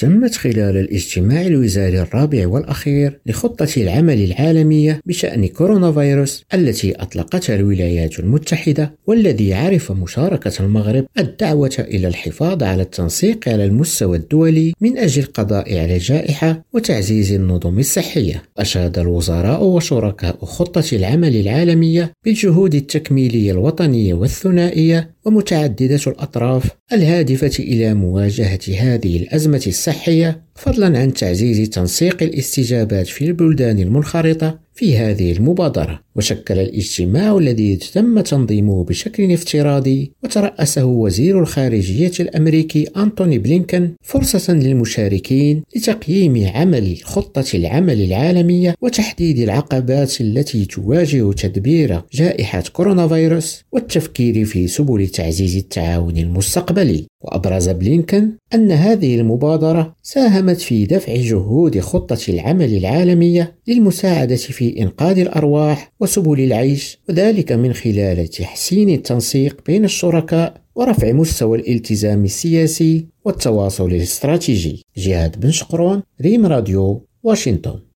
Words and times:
تمت 0.00 0.34
خلال 0.34 0.76
الاجتماع 0.76 1.42
الوزاري 1.46 2.00
الرابع 2.00 2.46
والأخير 2.46 3.20
لخطة 3.26 3.68
العمل 3.76 4.24
العالمية 4.24 5.00
بشأن 5.06 5.46
كورونا 5.46 5.92
فيروس 5.92 6.44
التي 6.54 6.92
أطلقتها 6.92 7.56
الولايات 7.56 8.18
المتحدة 8.20 8.94
والذي 9.06 9.54
عرف 9.54 9.92
مشاركة 9.92 10.52
المغرب 10.60 11.06
الدعوة 11.18 11.76
إلى 11.78 12.08
الحفاظ 12.08 12.62
على 12.62 12.82
التنسيق 12.82 13.48
على 13.48 13.64
المستوى 13.64 14.16
الدولي 14.16 14.72
من 14.80 14.98
أجل 14.98 15.22
القضاء 15.22 15.78
على 15.78 15.96
الجائحة 15.96 16.64
وتعزيز 16.72 17.32
النظم 17.32 17.78
الصحية. 17.78 18.42
أشاد 18.58 18.98
الوزراء 18.98 19.64
وشركاء 19.64 20.44
خطة 20.44 20.84
العمل 20.92 21.36
العالمية 21.36 22.12
بالجهود 22.24 22.74
التكميلية 22.74 23.52
الوطنية 23.52 24.14
والثنائية 24.14 25.10
ومتعددة 25.24 26.00
الأطراف 26.06 26.70
الهادفة 26.92 27.52
إلى 27.58 27.94
مواجهة 27.94 28.60
هذه 28.78 29.16
الأزمة 29.16 29.64
الصحية 29.66 30.42
فضلا 30.60 30.98
عن 30.98 31.14
تعزيز 31.14 31.68
تنسيق 31.68 32.22
الاستجابات 32.22 33.06
في 33.06 33.24
البلدان 33.24 33.78
المنخرطة 33.78 34.58
في 34.74 34.96
هذه 34.96 35.32
المبادرة. 35.32 36.00
وشكل 36.16 36.58
الاجتماع 36.58 37.38
الذي 37.38 37.76
تم 37.76 38.20
تنظيمه 38.20 38.84
بشكل 38.84 39.32
افتراضي 39.32 40.12
وترأسه 40.24 40.84
وزير 40.84 41.40
الخارجية 41.40 42.12
الأمريكي 42.20 42.86
أنتوني 42.96 43.38
بلينكن 43.38 43.90
فرصة 44.02 44.52
للمشاركين 44.52 45.62
لتقييم 45.76 46.46
عمل 46.54 46.96
خطة 47.02 47.44
العمل 47.54 48.02
العالمية 48.02 48.74
وتحديد 48.80 49.38
العقبات 49.38 50.20
التي 50.20 50.64
تواجه 50.64 51.32
تدبير 51.32 52.02
جائحة 52.12 52.64
كورونا 52.72 53.08
فيروس 53.08 53.64
والتفكير 53.72 54.44
في 54.44 54.68
سبل 54.68 55.08
تعزيز 55.08 55.56
التعاون 55.56 56.16
المستقبلي. 56.16 57.09
وأبرز 57.20 57.68
بلينكن 57.68 58.30
أن 58.54 58.70
هذه 58.70 59.20
المبادرة 59.20 59.94
ساهمت 60.02 60.60
في 60.60 60.86
دفع 60.86 61.16
جهود 61.16 61.80
خطة 61.80 62.18
العمل 62.28 62.76
العالمية 62.76 63.54
للمساعدة 63.68 64.36
في 64.36 64.82
إنقاذ 64.82 65.18
الأرواح 65.18 65.92
وسبل 66.00 66.40
العيش 66.40 66.98
وذلك 67.08 67.52
من 67.52 67.72
خلال 67.72 68.28
تحسين 68.28 68.88
التنسيق 68.88 69.60
بين 69.66 69.84
الشركاء 69.84 70.60
ورفع 70.74 71.12
مستوى 71.12 71.58
الالتزام 71.58 72.24
السياسي 72.24 73.06
والتواصل 73.24 73.86
الاستراتيجي. 73.86 74.84
جهاد 74.96 75.40
بن 75.40 75.50
شقرون 75.50 76.02
ريم 76.20 76.46
راديو 76.46 77.06
واشنطن. 77.22 77.89